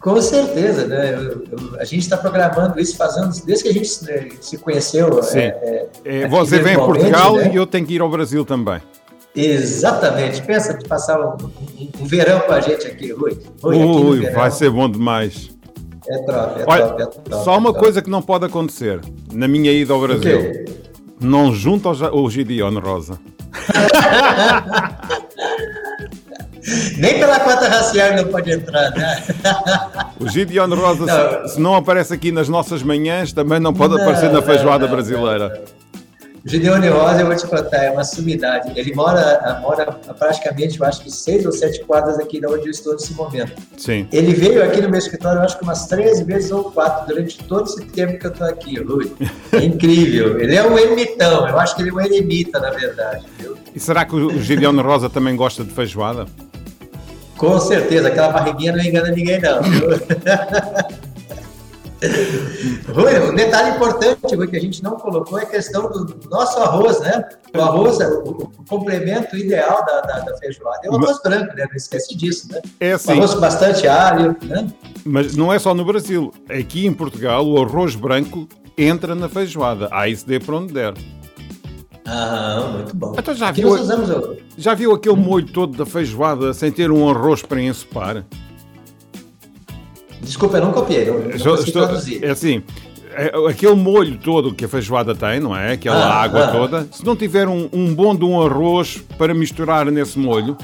Com 0.00 0.18
certeza, 0.22 0.86
né? 0.86 1.12
Eu- 1.14 1.44
eu- 1.50 1.78
a 1.78 1.84
gente 1.84 2.00
está 2.00 2.16
programando 2.16 2.80
isso 2.80 2.96
faz 2.96 3.18
anos, 3.18 3.40
desde 3.42 3.64
que 3.64 3.68
a 3.68 3.72
gente 3.74 3.88
se, 3.88 4.30
se 4.40 4.56
conheceu. 4.56 5.22
Sim. 5.22 5.40
é, 5.40 5.86
é, 6.06 6.18
aqui 6.24 6.28
Você 6.30 6.58
vem 6.60 6.74
a 6.74 6.78
Portugal 6.78 7.36
né? 7.36 7.50
e 7.52 7.56
eu 7.56 7.66
tenho 7.66 7.84
que 7.84 7.92
ir 7.94 8.00
ao 8.00 8.08
Brasil 8.08 8.46
também. 8.46 8.80
Exatamente. 9.36 10.40
Pensa 10.42 10.74
de 10.74 10.88
passar 10.88 11.20
um, 11.20 11.36
um- 11.78 11.90
um 12.00 12.04
verão 12.06 12.40
com 12.40 12.52
a 12.52 12.60
gente 12.60 12.86
aqui, 12.86 13.12
Rui. 13.12 13.36
Rui, 13.62 13.76
aqui 13.76 13.84
Ui, 13.86 14.18
verão, 14.20 14.34
vai 14.34 14.50
ser 14.50 14.70
bom 14.70 14.88
demais. 14.90 15.50
É 16.08 16.18
top, 16.18 16.60
é 16.60 16.64
Olha, 16.66 16.86
top, 16.88 17.20
é 17.30 17.44
só 17.44 17.58
uma 17.58 17.70
é 17.70 17.74
coisa 17.74 18.00
que 18.00 18.08
não 18.08 18.22
pode 18.22 18.44
acontecer 18.46 19.00
na 19.32 19.46
minha 19.48 19.70
ida 19.72 19.92
ao 19.92 19.98
O 19.98 20.02
Brasil. 20.02 20.22
quê? 20.40 20.64
Não 21.20 21.52
junta 21.52 21.88
ao 21.88 22.30
Gideon 22.30 22.78
Rosa. 22.78 23.18
Nem 26.98 27.18
pela 27.20 27.38
cota 27.40 27.68
racial 27.68 28.14
não 28.16 28.24
pode 28.26 28.50
entrar, 28.50 28.90
né? 28.90 29.22
O 30.18 30.28
Gideon 30.28 30.68
Rosa, 30.74 31.06
Não. 31.06 31.48
se, 31.48 31.54
se 31.54 31.60
não 31.60 31.76
aparece 31.76 32.12
aqui 32.12 32.32
nas 32.32 32.48
nossas 32.48 32.82
manhãs, 32.82 33.32
também 33.32 33.60
não 33.60 33.72
pode 33.72 33.94
Não, 33.94 34.02
aparecer 34.02 34.30
na 34.32 34.42
feijoada 34.42 34.86
não, 34.86 34.94
brasileira. 34.94 35.62
O 36.46 36.48
Gideone 36.48 36.88
Rosa, 36.88 37.22
eu 37.22 37.26
vou 37.26 37.34
te 37.34 37.44
contar, 37.44 37.86
é 37.86 37.90
uma 37.90 38.04
sumidade. 38.04 38.70
Ele 38.76 38.94
mora, 38.94 39.58
mora 39.60 39.84
praticamente, 40.16 40.78
eu 40.78 40.86
acho 40.86 41.02
que 41.02 41.10
seis 41.10 41.44
ou 41.44 41.50
sete 41.50 41.84
quadras 41.84 42.20
aqui 42.20 42.38
de 42.38 42.46
onde 42.46 42.66
eu 42.66 42.70
estou 42.70 42.92
nesse 42.92 43.12
momento. 43.14 43.60
Sim. 43.76 44.06
Ele 44.12 44.32
veio 44.32 44.62
aqui 44.62 44.80
no 44.80 44.88
meu 44.88 44.98
escritório, 45.00 45.40
eu 45.40 45.42
acho 45.44 45.58
que 45.58 45.64
umas 45.64 45.88
três 45.88 46.20
vezes 46.20 46.52
ou 46.52 46.70
quatro, 46.70 47.08
durante 47.08 47.42
todo 47.42 47.68
esse 47.68 47.84
tempo 47.86 48.16
que 48.16 48.26
eu 48.28 48.30
estou 48.30 48.46
aqui, 48.46 48.80
Rui. 48.80 49.12
É 49.50 49.58
incrível. 49.66 50.38
Ele 50.38 50.54
é 50.54 50.64
um 50.64 50.78
ermitão, 50.78 51.48
eu 51.48 51.58
acho 51.58 51.74
que 51.74 51.82
ele 51.82 51.90
é 51.90 51.92
um 51.92 52.00
eremita, 52.00 52.60
na 52.60 52.70
verdade. 52.70 53.26
Viu? 53.40 53.56
E 53.74 53.80
será 53.80 54.04
que 54.04 54.14
o 54.14 54.40
Gideon 54.40 54.80
Rosa 54.80 55.10
também 55.10 55.34
gosta 55.34 55.64
de 55.64 55.72
feijoada? 55.72 56.26
Com 57.36 57.58
certeza, 57.58 58.06
aquela 58.06 58.28
barriguinha 58.28 58.70
não 58.72 58.84
engana 58.84 59.10
ninguém, 59.10 59.40
não. 59.40 59.60
Rui, 62.92 63.30
um 63.30 63.34
detalhe 63.34 63.76
importante 63.76 64.34
Rui, 64.34 64.46
que 64.46 64.56
a 64.56 64.60
gente 64.60 64.82
não 64.82 64.96
colocou 64.96 65.38
é 65.38 65.42
a 65.42 65.46
questão 65.46 65.90
do 65.90 66.18
nosso 66.28 66.58
arroz, 66.58 67.00
né? 67.00 67.24
O 67.56 67.60
arroz, 67.60 68.00
é 68.00 68.06
o, 68.08 68.20
o 68.28 68.52
complemento 68.68 69.34
ideal 69.36 69.84
da, 69.86 70.00
da, 70.02 70.18
da 70.20 70.36
feijoada 70.36 70.80
é 70.84 70.90
o 70.90 70.94
arroz 70.96 71.18
branco, 71.22 71.54
né? 71.56 71.66
Não 71.68 71.76
esquece 71.76 72.14
disso, 72.16 72.48
né? 72.52 72.60
É 72.80 72.92
O 72.92 72.96
assim, 72.96 73.12
arroz 73.12 73.34
com 73.34 73.40
bastante 73.40 73.88
alho, 73.88 74.36
né? 74.42 74.68
mas 75.04 75.34
não 75.36 75.52
é 75.52 75.58
só 75.58 75.72
no 75.74 75.84
Brasil. 75.84 76.32
Aqui 76.50 76.86
em 76.86 76.92
Portugal, 76.92 77.46
o 77.46 77.62
arroz 77.62 77.94
branco 77.94 78.46
entra 78.76 79.14
na 79.14 79.28
feijoada. 79.28 79.88
Aí 79.90 80.14
se 80.14 80.26
dê 80.26 80.38
para 80.38 80.54
onde 80.56 80.74
der. 80.74 80.92
Ah, 82.04 82.70
muito 82.74 82.94
bom. 82.94 83.14
Então 83.18 83.34
já 83.34 83.48
Aqui 83.48 83.62
viu- 83.62 83.72
o... 83.72 84.36
Já 84.56 84.74
viu 84.74 84.92
aquele 84.92 85.16
molho 85.16 85.46
todo 85.46 85.76
da 85.76 85.84
feijoada 85.86 86.52
sem 86.54 86.70
ter 86.70 86.90
um 86.90 87.08
arroz 87.08 87.42
para 87.42 87.60
ensopar? 87.60 88.24
Desculpa, 90.22 90.56
eu 90.58 90.64
não 90.64 90.72
copiei, 90.72 91.04
não, 91.04 91.18
não 91.20 91.30
Estou- 91.30 91.56
é 92.22 92.30
assim, 92.30 92.62
é, 93.14 93.32
aquele 93.48 93.74
molho 93.74 94.18
todo 94.18 94.54
que 94.54 94.64
a 94.64 94.68
feijoada 94.68 95.14
tem, 95.14 95.40
não 95.40 95.56
é? 95.56 95.72
Aquela 95.72 96.04
Ah, 96.04 96.22
água 96.22 96.44
ah. 96.44 96.52
toda. 96.52 96.88
Se 96.92 97.04
não 97.04 97.14
tiver 97.16 97.48
um, 97.48 97.68
um 97.72 97.94
bom 97.94 98.14
de 98.14 98.24
um 98.24 98.40
arroz 98.40 99.02
para 99.18 99.32
misturar 99.34 99.86
nesse 99.86 100.18
molho, 100.18 100.56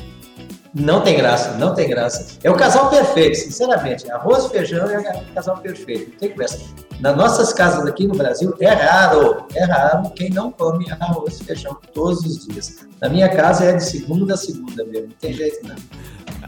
Não 0.74 1.02
tem 1.02 1.18
graça, 1.18 1.58
não 1.58 1.74
tem 1.74 1.86
graça. 1.86 2.38
É 2.42 2.50
o 2.50 2.54
casal 2.54 2.88
perfeito, 2.88 3.36
sinceramente. 3.36 4.10
Arroz 4.10 4.46
feijão 4.46 4.88
é 4.90 4.98
o 5.30 5.34
casal 5.34 5.58
perfeito. 5.58 6.12
Não 6.12 6.18
tem 6.18 6.30
conversa. 6.30 6.60
Nas 6.98 7.14
nossas 7.14 7.52
casas 7.52 7.84
aqui 7.86 8.06
no 8.06 8.14
Brasil, 8.14 8.54
é 8.58 8.70
raro, 8.72 9.44
é 9.54 9.64
raro 9.64 10.08
quem 10.16 10.30
não 10.30 10.50
come 10.50 10.86
arroz 10.98 11.40
e 11.40 11.44
feijão 11.44 11.76
todos 11.92 12.20
os 12.24 12.46
dias. 12.46 12.86
Na 13.02 13.10
minha 13.10 13.28
casa 13.28 13.64
é 13.66 13.72
de 13.76 13.84
segunda 13.84 14.32
a 14.32 14.36
segunda 14.38 14.82
mesmo, 14.86 15.08
não 15.08 15.16
tem 15.20 15.34
jeito 15.34 15.58
não. 15.68 15.74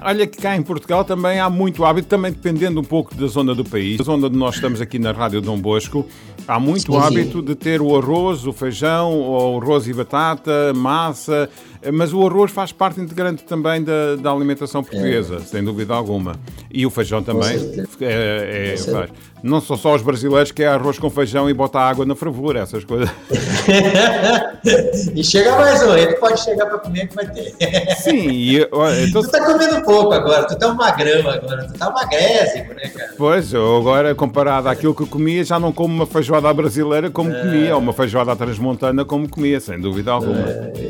Olha 0.02 0.26
que 0.26 0.38
cá 0.38 0.56
em 0.56 0.62
Portugal 0.62 1.04
também 1.04 1.38
há 1.40 1.48
muito 1.50 1.84
hábito, 1.84 2.08
também 2.08 2.32
dependendo 2.32 2.80
um 2.80 2.84
pouco 2.84 3.14
da 3.14 3.26
zona 3.26 3.54
do 3.54 3.64
país. 3.64 3.98
Na 3.98 4.04
zona 4.04 4.26
onde 4.26 4.36
nós 4.36 4.54
estamos 4.56 4.80
aqui 4.80 4.98
na 4.98 5.12
Rádio 5.12 5.40
Dom 5.40 5.58
Bosco, 5.58 6.06
há 6.46 6.58
muito 6.58 6.92
Sim, 6.92 6.92
sim. 6.92 6.98
hábito 6.98 7.42
de 7.42 7.54
ter 7.54 7.80
o 7.80 7.96
arroz, 7.96 8.46
o 8.46 8.52
feijão, 8.52 9.12
ou 9.12 9.60
arroz 9.60 9.86
e 9.86 9.92
batata, 9.92 10.72
massa. 10.74 11.48
Mas 11.92 12.12
o 12.14 12.26
arroz 12.26 12.50
faz 12.50 12.72
parte 12.72 13.00
integrante 13.00 13.44
também 13.44 13.82
da, 13.84 14.16
da 14.16 14.30
alimentação 14.30 14.82
portuguesa, 14.82 15.36
É. 15.36 15.40
sem 15.40 15.62
dúvida 15.62 15.94
alguma. 15.94 16.34
E 16.72 16.86
o 16.86 16.90
feijão 16.90 17.22
também. 17.22 17.56
É, 18.00 18.72
é- 18.72 18.76
faz. 18.76 19.10
Não 19.44 19.60
são 19.60 19.76
só 19.76 19.94
os 19.94 20.00
brasileiros 20.00 20.50
que 20.50 20.62
é 20.62 20.68
arroz 20.68 20.98
com 20.98 21.10
feijão 21.10 21.50
e 21.50 21.52
bota 21.52 21.78
água 21.78 22.06
na 22.06 22.16
fervura, 22.16 22.60
essas 22.60 22.82
coisas. 22.82 23.10
e 25.14 25.22
chega 25.22 25.52
mais 25.56 25.82
um, 25.82 25.94
ele 25.94 26.14
pode 26.14 26.40
chegar 26.40 26.64
para 26.64 26.78
comer 26.78 27.08
que 27.08 27.14
vai 27.14 27.26
ter. 27.26 27.52
Sim, 27.96 28.30
e, 28.30 28.66
olha, 28.72 29.04
então, 29.04 29.20
Tu 29.22 29.30
tá 29.30 29.44
comendo 29.44 29.82
pouco 29.82 30.14
agora, 30.14 30.44
tu 30.46 30.56
tá 30.56 30.68
um 30.68 30.74
magrão 30.74 31.28
agora, 31.28 31.66
tu 31.66 31.78
tá 31.78 31.90
magrésimo, 31.90 32.72
né, 32.72 32.88
cara? 32.88 33.12
Pois, 33.18 33.52
eu 33.52 33.76
agora, 33.76 34.14
comparado 34.14 34.66
àquilo 34.70 34.94
que 34.94 35.02
eu 35.02 35.06
comia, 35.06 35.44
já 35.44 35.60
não 35.60 35.72
como 35.72 35.94
uma 35.94 36.06
feijoada 36.06 36.50
brasileira 36.54 37.10
como 37.10 37.30
É. 37.30 37.42
comia, 37.42 37.74
ou 37.74 37.82
uma 37.82 37.92
feijoada 37.92 38.34
transmontana 38.34 39.04
como 39.04 39.28
comia, 39.28 39.60
sem 39.60 39.78
dúvida 39.78 40.10
alguma. 40.10 40.38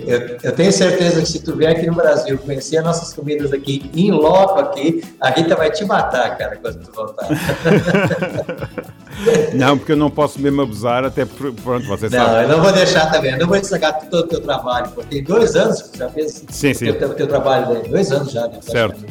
Eu, 0.06 0.38
eu 0.40 0.52
tenho 0.52 0.70
certeza 0.73 1.20
que 1.20 1.28
se 1.28 1.40
tu 1.42 1.56
vier 1.56 1.73
aqui 1.73 1.88
no 1.88 1.94
Brasil 1.94 2.38
conhecer 2.38 2.76
as 2.76 2.84
nossas 2.84 3.12
comidas 3.12 3.52
aqui, 3.52 3.90
em 3.96 4.12
loco 4.12 4.61
aqui, 4.61 5.02
a 5.20 5.30
Rita 5.30 5.56
vai 5.56 5.73
te 5.73 5.84
matar, 5.84 6.38
cara, 6.38 6.56
quando 6.62 6.78
tu 6.78 6.92
voltar. 6.92 7.26
Não, 9.55 9.79
porque 9.79 9.93
eu 9.93 9.97
não 9.97 10.11
posso 10.11 10.41
mesmo 10.41 10.63
abusar, 10.63 11.05
até 11.05 11.25
pronto, 11.25 11.63
você 11.87 12.09
Não, 12.09 12.19
sabe. 12.27 12.45
eu 12.45 12.49
não 12.49 12.63
vou 12.63 12.73
deixar 12.73 13.11
também, 13.13 13.33
eu 13.33 13.39
não 13.39 13.47
vou 13.47 13.57
estragar 13.57 14.01
todo 14.09 14.25
o 14.25 14.27
teu 14.29 14.41
trabalho, 14.41 14.91
pô. 14.91 15.03
Tem 15.03 15.23
dois 15.23 15.55
anos 15.55 15.83
que 15.83 15.99
já 15.99 16.09
fez 16.09 16.45
Sim, 16.49 16.75
sim. 16.75 16.91
o 16.91 16.95
teu, 16.95 17.15
teu 17.15 17.27
trabalho, 17.29 17.75
né? 17.75 17.83
dois 17.89 18.11
anos 18.11 18.33
já, 18.33 18.47
né, 18.49 18.59
Certo. 18.61 19.01
né? 19.01 19.09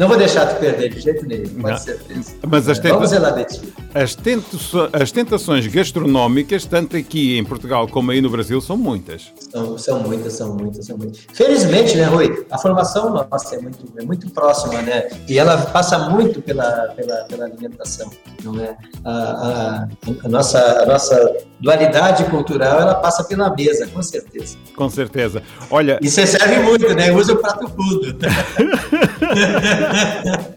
Não 0.00 0.08
vou 0.08 0.16
deixar 0.16 0.46
tu 0.46 0.58
perder 0.58 0.88
de 0.94 0.98
jeito 0.98 1.26
nenhum, 1.26 1.60
pode 1.60 1.82
certeza. 1.82 2.32
Mas 2.48 2.66
as 2.70 2.78
tenta- 2.78 2.94
Vamos 2.94 3.10
de 3.10 3.44
ti. 3.44 3.72
As, 3.94 4.14
tentaço- 4.14 4.88
as 4.94 5.12
tentações 5.12 5.66
gastronómicas, 5.66 6.64
tanto 6.64 6.96
aqui 6.96 7.36
em 7.36 7.44
Portugal 7.44 7.86
como 7.86 8.10
aí 8.10 8.22
no 8.22 8.30
Brasil, 8.30 8.62
são 8.62 8.78
muitas. 8.78 9.30
São, 9.52 9.76
são 9.76 10.00
muitas, 10.00 10.32
são 10.32 10.54
muitas, 10.56 10.86
são 10.86 10.96
muitas. 10.96 11.20
Felizmente, 11.34 11.98
né, 11.98 12.04
Rui? 12.04 12.46
A 12.50 12.56
formação 12.56 13.10
nossa 13.10 13.54
é 13.56 13.60
muito, 13.60 13.84
é 13.98 14.02
muito 14.02 14.30
próxima, 14.30 14.80
né? 14.80 15.06
E 15.28 15.38
ela 15.38 15.58
passa 15.66 15.98
muito 16.08 16.40
pela, 16.40 16.64
pela, 16.96 17.16
pela 17.24 17.44
alimentação, 17.44 18.10
não 18.42 18.58
é? 18.58 18.74
A, 19.04 19.10
a, 19.10 19.88
a 20.24 20.28
nossa, 20.30 20.58
a 20.82 20.86
nossa 20.86 21.36
dualidade 21.60 22.24
cultural, 22.30 22.80
ela 22.80 22.94
passa 22.94 23.22
pela 23.24 23.54
mesa, 23.54 23.86
com 23.88 24.02
certeza. 24.02 24.56
Com 24.74 24.88
certeza. 24.88 25.42
Olha, 25.70 25.98
E 26.00 26.08
você 26.10 26.26
serve 26.26 26.58
muito, 26.60 26.88
né? 26.94 27.12
Usa 27.12 27.34
o 27.34 27.36
prato 27.36 27.68
fundo. 27.68 28.16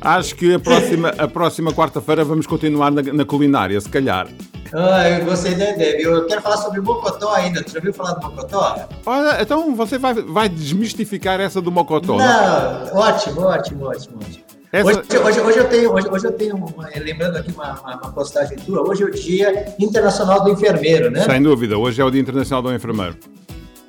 acho 0.00 0.34
que 0.34 0.54
a 0.54 0.58
próxima, 0.58 1.08
a 1.16 1.28
próxima 1.28 1.72
quarta-feira 1.72 2.24
vamos 2.24 2.46
continuar 2.46 2.90
na, 2.90 3.02
na 3.02 3.24
culinária, 3.24 3.80
se 3.80 3.88
calhar. 3.88 4.26
Ah, 4.72 5.08
eu 5.08 5.24
gostei 5.24 5.54
da 5.54 5.70
ideia, 5.70 5.96
viu? 5.98 6.12
Eu 6.14 6.26
quero 6.26 6.42
falar 6.42 6.56
sobre 6.56 6.80
mocotó 6.80 7.32
ainda. 7.32 7.62
Tu 7.62 7.70
já 7.72 7.78
ouviu 7.78 7.92
falar 7.94 8.14
do 8.14 8.26
mocotó? 8.26 8.76
Olha, 9.06 9.40
então 9.40 9.74
você 9.76 9.98
vai, 9.98 10.14
vai 10.14 10.48
desmistificar 10.48 11.40
essa 11.40 11.60
do 11.60 11.70
mocotó, 11.70 12.16
não? 12.16 12.26
Não, 12.26 12.96
ótimo, 12.96 13.42
ótimo, 13.42 13.84
ótimo, 13.86 14.16
ótimo. 14.18 14.44
Essa- 14.72 14.88
Hoje, 14.88 15.02
hoje, 15.22 15.40
hoje 15.40 15.58
eu 15.58 15.68
tenho, 15.68 15.92
hoje, 15.92 16.08
hoje 16.10 16.26
eu 16.26 16.32
tenho 16.32 16.56
uma- 16.56 16.88
lembrando 17.00 17.36
aqui 17.36 17.52
uma, 17.52 17.78
uma, 17.80 17.94
uma 17.96 18.12
postagem 18.12 18.58
tua, 18.58 18.80
hoje 18.82 19.04
é 19.04 19.06
o 19.06 19.10
Dia 19.12 19.74
Internacional 19.78 20.42
do 20.42 20.50
Enfermeiro, 20.50 21.08
né? 21.12 21.20
Sem 21.20 21.40
dúvida, 21.40 21.78
hoje 21.78 22.00
é 22.00 22.04
o 22.04 22.10
Dia 22.10 22.20
Internacional 22.20 22.60
do 22.62 22.74
Enfermeiro. 22.74 23.16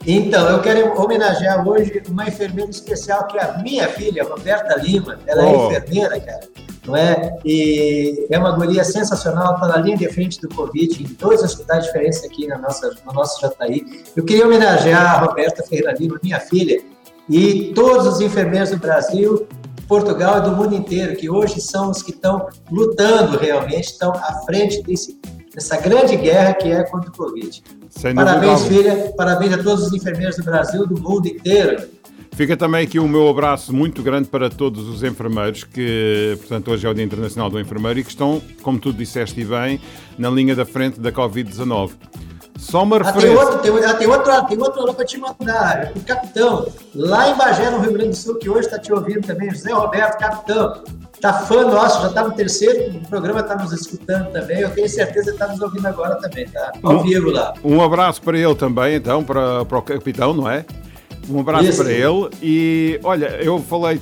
Então, 0.08 0.48
eu 0.50 0.62
quero 0.62 1.00
homenagear 1.02 1.68
hoje 1.68 2.02
uma 2.08 2.28
enfermeira 2.28 2.70
especial, 2.70 3.26
que 3.26 3.38
é 3.38 3.44
a 3.44 3.58
minha 3.58 3.88
filha, 3.90 4.24
Roberta 4.24 4.76
Lima. 4.80 5.18
Ela 5.26 5.44
Oh. 5.44 5.48
é 5.48 5.78
enfermeira, 5.78 6.20
cara, 6.20 6.42
não 6.86 6.96
é? 6.96 7.36
E 7.44 8.28
é 8.30 8.38
uma 8.38 8.52
guria 8.52 8.84
sensacional, 8.84 9.56
está 9.56 9.68
na 9.68 9.78
linha 9.78 9.98
de 9.98 10.08
frente 10.10 10.40
do 10.40 10.48
Covid, 10.50 11.02
em 11.04 11.08
dois 11.16 11.42
hospitais 11.42 11.86
diferentes 11.86 12.24
aqui 12.24 12.46
na 12.46 12.58
nossa, 12.60 12.94
no 13.06 13.14
nosso 13.14 13.42
Jataí. 13.42 13.84
Eu 14.16 14.24
queria 14.24 14.46
homenagear 14.46 15.16
a 15.16 15.26
Roberta 15.26 15.64
Ferreira 15.64 15.94
Lima, 15.98 16.20
minha 16.22 16.40
filha, 16.40 16.80
e 17.28 17.74
todos 17.74 18.06
os 18.06 18.22
enfermeiros 18.22 18.70
do 18.70 18.78
Brasil, 18.78 19.48
Portugal 19.88 20.38
e 20.38 20.42
do 20.42 20.52
mundo 20.52 20.76
inteiro, 20.76 21.16
que 21.16 21.30
hoje 21.30 21.60
são 21.60 21.90
os 21.90 22.04
que 22.04 22.12
estão 22.12 22.48
lutando 22.72 23.38
realmente, 23.40 23.86
estão 23.86 24.12
à 24.12 24.42
frente 24.46 24.84
desse, 24.84 25.20
dessa 25.56 25.78
grande 25.78 26.16
guerra 26.18 26.54
que 26.54 26.70
é 26.72 26.84
contra 26.84 27.10
o 27.10 27.14
Covid. 27.14 27.64
Sem 27.90 28.14
Parabéns, 28.14 28.64
filha. 28.66 29.14
Parabéns 29.16 29.54
a 29.54 29.64
todos 29.64 29.88
os 29.88 29.94
enfermeiros 29.94 30.36
do 30.36 30.44
Brasil, 30.44 30.86
do 30.86 31.02
mundo 31.02 31.28
inteiro. 31.28 31.88
Fica 32.34 32.58
também 32.58 32.84
aqui 32.86 33.00
o 33.00 33.08
meu 33.08 33.30
abraço 33.30 33.74
muito 33.74 34.04
grande 34.04 34.28
para 34.28 34.50
todos 34.50 34.90
os 34.90 35.02
enfermeiros, 35.04 35.64
que, 35.64 36.36
portanto, 36.40 36.70
hoje 36.72 36.86
é 36.86 36.90
o 36.90 36.94
Dia 36.94 37.06
Internacional 37.06 37.50
do 37.50 37.58
Enfermeiro 37.58 37.98
e 38.00 38.04
que 38.04 38.10
estão, 38.10 38.42
como 38.62 38.78
tu 38.78 38.92
disseste 38.92 39.42
bem, 39.46 39.80
na 40.18 40.30
linha 40.30 40.54
da 40.54 40.66
frente 40.66 41.00
da 41.00 41.14
Covid-19. 41.14 41.92
Só 42.60 42.84
uma 42.84 42.98
Ah, 42.98 43.04
tem 43.04 43.14
referência. 43.14 43.40
outro, 43.40 43.60
tem, 43.60 43.86
ah, 43.86 43.94
tem 43.94 44.08
outro, 44.08 44.46
tem 44.48 44.58
outro 44.62 44.94
para 44.94 45.06
te 45.06 45.18
mandar. 45.18 45.94
O 45.96 46.00
capitão, 46.02 46.68
lá 46.94 47.30
em 47.30 47.36
Bagé, 47.38 47.70
no 47.70 47.80
Rio 47.80 47.94
Grande 47.94 48.10
do 48.10 48.16
Sul, 48.18 48.36
que 48.36 48.50
hoje 48.50 48.62
está 48.68 48.80
te 48.80 48.92
ouvindo 48.92 49.22
também, 49.26 49.50
José 49.52 49.72
Roberto, 49.72 50.18
capitão. 50.18 50.84
Tá 51.22 51.34
fã 51.34 51.64
nosso, 51.66 52.02
já 52.02 52.08
está 52.10 52.24
no 52.24 52.34
terceiro 52.34 53.00
programa, 53.10 53.40
está 53.40 53.56
nos 53.56 53.72
escutando 53.72 54.32
também. 54.32 54.60
Eu 54.60 54.70
tenho 54.70 54.88
certeza 54.90 55.26
que 55.32 55.32
está 55.32 55.48
nos 55.48 55.62
ouvindo 55.62 55.88
agora 55.88 56.16
também, 56.16 56.48
tá? 56.48 56.72
Ao 56.84 56.98
Um- 56.98 57.04
vivo 57.04 57.32
lá. 57.32 57.54
Um 57.64 57.82
abraço 57.82 58.22
para 58.22 58.38
ele 58.38 58.54
também, 58.56 58.96
então, 58.96 59.24
para, 59.24 59.66
para 59.66 59.78
o 59.78 59.82
capitão, 59.82 60.34
não 60.34 60.50
é? 60.50 60.66
Um 61.28 61.40
abraço 61.40 61.70
Isso. 61.70 61.82
para 61.84 61.92
ele. 61.92 62.30
E 62.44 63.00
olha, 63.04 63.28
eu 63.42 63.60
falei 63.60 64.00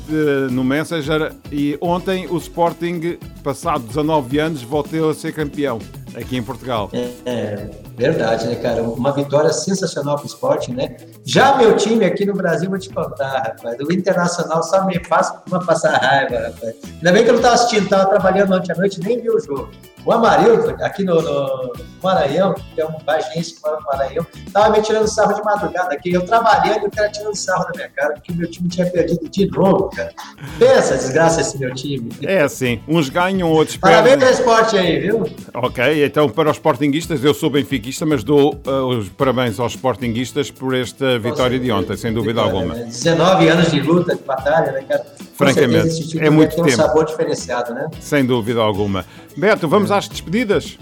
no 0.51 0.63
Messenger 0.63 1.31
e 1.51 1.77
ontem 1.79 2.27
o 2.29 2.35
Sporting, 2.37 3.17
passado 3.41 3.83
19 3.83 4.39
anos, 4.39 4.61
voltou 4.61 5.09
a 5.09 5.13
ser 5.13 5.31
campeão 5.33 5.79
aqui 6.15 6.35
em 6.35 6.43
Portugal. 6.43 6.89
É, 7.25 7.69
verdade, 7.95 8.47
né, 8.47 8.55
cara? 8.55 8.83
Uma 8.83 9.11
vitória 9.11 9.51
sensacional 9.51 10.15
para 10.15 10.23
o 10.23 10.27
esporte, 10.27 10.71
né? 10.71 10.95
Já 11.23 11.55
meu 11.57 11.75
time 11.75 12.05
aqui 12.05 12.25
no 12.25 12.33
Brasil, 12.33 12.69
vou 12.69 12.79
te 12.79 12.89
contar, 12.89 13.39
rapaz. 13.39 13.77
O 13.79 13.91
Internacional 13.91 14.63
só 14.63 14.85
me 14.85 14.99
faz 15.05 15.31
uma 15.47 15.63
passar 15.63 15.97
raiva, 15.97 16.47
rapaz. 16.47 16.75
Ainda 16.95 17.11
bem 17.11 17.23
que 17.23 17.29
eu 17.29 17.33
não 17.33 17.39
estava 17.39 17.55
assistindo, 17.55 17.83
estava 17.83 18.09
trabalhando 18.09 18.53
ontem 18.55 18.71
à 18.71 18.75
noite, 18.75 18.99
nem 18.99 19.21
vi 19.21 19.29
o 19.29 19.39
jogo. 19.39 19.69
O 20.05 20.11
Amarildo, 20.11 20.75
aqui 20.83 21.01
no, 21.05 21.21
no 21.21 21.71
Maranhão, 22.03 22.53
que 22.75 22.81
é 22.81 22.85
um 22.85 22.97
bagense 23.05 23.53
que 23.53 23.61
mora 23.63 23.79
no 23.79 23.85
Maranhão, 23.85 24.27
estava 24.45 24.69
me 24.75 24.81
tirando 24.81 25.07
sarro 25.07 25.33
de 25.33 25.41
madrugada 25.43 25.93
aqui. 25.93 26.11
Eu 26.11 26.25
trabalhando 26.25 26.83
e 26.83 26.87
o 26.87 26.91
cara 26.91 27.09
tirando 27.09 27.35
sarro 27.35 27.63
da 27.67 27.71
minha 27.73 27.89
cara, 27.89 28.13
porque 28.15 28.33
meu 28.33 28.49
time 28.51 28.67
tinha 28.67 28.85
perdido 28.85 29.29
de 29.29 29.49
novo, 29.49 29.89
cara. 29.91 30.11
Pensa, 30.59 30.97
desgraça, 30.97 31.39
esse 31.39 31.57
meu 31.57 31.73
time. 31.73 32.09
É 32.21 32.41
assim, 32.41 32.81
uns 32.85 33.07
ganham, 33.07 33.49
outros 33.49 33.77
Parabéns 33.77 34.17
perdem. 34.17 34.27
ao 34.27 34.33
esporte 34.33 34.77
aí, 34.77 34.99
viu? 34.99 35.23
Ok, 35.53 36.05
então 36.05 36.29
para 36.29 36.49
os 36.49 36.57
sportinguistas, 36.57 37.23
eu 37.23 37.33
sou 37.33 37.49
benfiquista, 37.83 38.05
mas 38.05 38.23
dou 38.23 38.55
uh, 38.65 38.87
os 38.87 39.09
parabéns 39.09 39.59
aos 39.59 39.73
sportinguistas 39.73 40.49
por 40.49 40.73
esta 40.73 41.19
vitória 41.19 41.59
de 41.59 41.69
ontem, 41.71 41.97
sem 41.97 42.13
dúvida 42.13 42.41
Vitória, 42.41 42.61
alguma. 42.61 42.75
né? 42.75 42.85
19 42.85 43.49
anos 43.49 43.71
de 43.71 43.81
luta, 43.81 44.15
de 44.15 44.23
batalha, 44.23 44.71
né, 44.71 44.83
cara? 44.83 45.05
Francamente, 45.35 46.17
é 46.17 46.29
muito 46.29 46.55
ter 46.55 46.63
tempo. 46.63 46.67
um 46.81 46.85
sabor 46.85 47.05
diferenciado, 47.05 47.73
né? 47.73 47.89
Sem 47.99 48.25
dúvida 48.25 48.61
alguma. 48.61 49.05
Beto, 49.35 49.67
vamos 49.67 49.91
às 49.91 50.07
despedidas? 50.07 50.77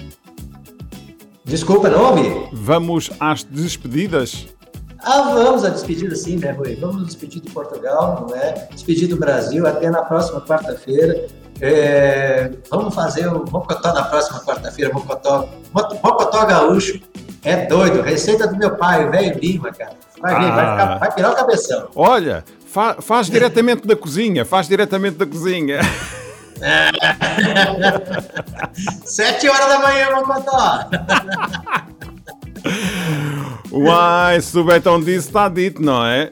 Desculpa, 1.44 1.90
não 1.90 2.12
ouvi? 2.12 2.50
Vamos 2.54 3.10
às 3.20 3.44
despedidas? 3.44 4.46
Ah, 5.00 5.32
vamos 5.34 5.66
a 5.66 5.70
despedida 5.70 6.16
sim, 6.16 6.38
né, 6.38 6.52
Rui? 6.52 6.76
Vamos 6.76 6.98
nos 6.98 7.06
despedir 7.08 7.42
de 7.42 7.50
Portugal, 7.50 8.28
não 8.30 8.36
é? 8.36 8.68
Despedir 8.72 9.08
do 9.08 9.18
Brasil 9.18 9.66
até 9.66 9.90
na 9.90 10.04
próxima 10.04 10.40
quarta-feira. 10.42 11.26
É, 11.62 12.50
vamos 12.72 12.94
fazer 12.96 13.28
o 13.28 13.46
Mocotó 13.52 13.94
na 13.94 14.04
próxima 14.04 14.40
quarta-feira, 14.44 14.92
Mocotó, 14.94 15.48
Mo- 15.74 16.00
Mocotó 16.04 16.46
Gaúcho. 16.46 17.00
É 17.44 17.66
doido, 17.68 18.02
receita 18.02 18.48
do 18.48 18.58
meu 18.58 18.72
pai, 18.76 19.08
velho 19.10 19.40
Lima, 19.40 19.72
cara. 19.72 19.94
Vai 20.20 20.40
vir, 20.40 20.52
vai, 20.52 20.66
Ah. 20.66 20.72
ficar, 20.72 20.98
vai 21.00 21.12
pirar 21.14 21.32
o 21.32 21.36
cabeção. 21.36 21.88
Olha, 21.96 22.44
fa- 22.68 22.98
faz 23.02 23.28
diretamente 23.28 23.88
da 23.88 23.96
cozinha, 23.96 24.44
faz 24.46 24.68
diretamente 24.68 25.18
da 25.18 25.26
cozinha. 25.26 25.80
Sete 29.06 29.48
horas 29.50 29.68
da 29.70 29.80
manhã, 29.80 30.10
Mocotó. 30.16 30.90
Uai, 33.72 34.40
se 34.42 34.58
o 34.58 34.64
Betão 34.64 35.00
disse, 35.00 35.28
está 35.28 35.50
dito, 35.50 35.82
não 35.82 36.06
é? 36.06 36.32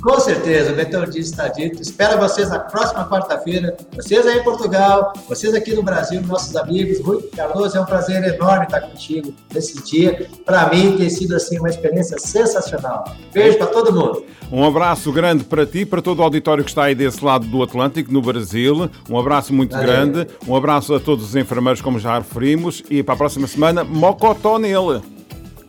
Com 0.00 0.20
certeza, 0.20 0.72
o 0.72 0.76
Betão 0.76 1.04
disse 1.04 1.30
está 1.30 1.48
dito. 1.48 1.82
Espero 1.82 2.18
vocês 2.18 2.48
na 2.48 2.60
próxima 2.60 3.08
quarta-feira. 3.08 3.76
Vocês 3.94 4.26
aí 4.26 4.38
em 4.38 4.44
Portugal, 4.44 5.12
vocês 5.28 5.52
aqui 5.54 5.74
no 5.74 5.82
Brasil, 5.82 6.22
nossos 6.22 6.54
amigos. 6.56 7.00
Rui 7.00 7.22
Carlos, 7.34 7.74
é 7.74 7.80
um 7.80 7.84
prazer 7.84 8.22
enorme 8.22 8.64
estar 8.64 8.80
contigo 8.80 9.34
nesse 9.52 9.82
dia. 9.82 10.28
Para 10.44 10.70
mim 10.70 10.96
tem 10.96 11.10
sido 11.10 11.34
assim 11.34 11.58
uma 11.58 11.68
experiência 11.68 12.16
sensacional. 12.18 13.04
Beijo 13.32 13.58
para 13.58 13.66
todo 13.66 13.92
mundo. 13.92 14.24
Um 14.50 14.64
abraço 14.64 15.12
grande 15.12 15.44
para 15.44 15.66
ti, 15.66 15.84
para 15.84 16.00
todo 16.00 16.20
o 16.20 16.22
auditório 16.22 16.64
que 16.64 16.70
está 16.70 16.84
aí 16.84 16.94
desse 16.94 17.22
lado 17.24 17.46
do 17.46 17.62
Atlântico, 17.62 18.12
no 18.12 18.22
Brasil. 18.22 18.88
Um 19.10 19.18
abraço 19.18 19.52
muito 19.52 19.72
Valeu. 19.72 19.86
grande. 19.86 20.26
Um 20.46 20.54
abraço 20.54 20.94
a 20.94 21.00
todos 21.00 21.24
os 21.24 21.36
enfermeiros, 21.36 21.82
como 21.82 21.98
já 21.98 22.18
referimos. 22.18 22.82
E 22.88 23.02
para 23.02 23.14
a 23.14 23.18
próxima 23.18 23.46
semana, 23.46 23.82
mocotó 23.82 24.58
nele. 24.58 25.17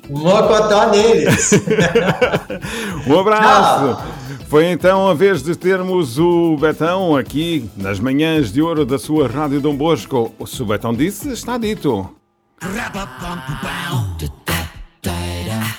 Mocotó 0.09 0.89
neles. 0.89 1.51
Um 3.07 3.19
abraço! 3.19 4.19
Foi 4.47 4.65
então 4.65 5.07
a 5.07 5.13
vez 5.13 5.43
de 5.43 5.55
termos 5.55 6.17
o 6.17 6.57
Betão 6.57 7.15
aqui 7.15 7.69
nas 7.77 7.99
manhãs 7.99 8.51
de 8.51 8.61
ouro 8.61 8.83
da 8.83 8.97
sua 8.97 9.27
Rádio 9.27 9.61
Dom 9.61 9.75
Bosco. 9.75 10.33
Se 10.47 10.63
o 10.63 10.65
Betão 10.65 10.93
disse, 10.93 11.31
está 11.31 11.57
dito. 11.57 12.09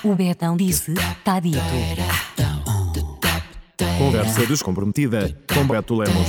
O 0.03 0.15
Betão 0.15 0.55
disse, 0.55 0.93
tá 1.23 1.39
dito. 1.39 1.59
Conversa 3.97 4.45
descomprometida 4.45 5.37
com 5.53 5.67
Beto 5.67 5.95
Lemos. 5.95 6.27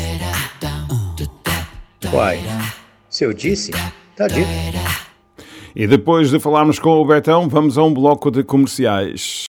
Uai, 2.13 2.41
se 3.09 3.25
eu 3.25 3.33
disse, 3.33 3.71
tá 4.17 4.27
dito. 4.27 4.82
E 5.75 5.87
depois 5.87 6.31
de 6.31 6.39
falarmos 6.39 6.79
com 6.79 6.91
o 7.01 7.05
Betão, 7.05 7.49
vamos 7.49 7.79
a 7.79 7.83
um 7.83 7.93
bloco 7.93 8.31
de 8.31 8.43
comerciais. 8.43 9.41